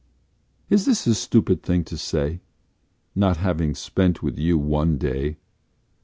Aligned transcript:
Is 0.67 0.85
this 0.85 1.05
a 1.05 1.13
stupid 1.13 1.61
thing 1.61 1.83
to 1.83 1.95
say 1.95 2.41
Not 3.13 3.37
having 3.37 3.75
spent 3.75 4.23
with 4.23 4.39
you 4.39 4.57
one 4.57 4.97
day? 4.97 5.37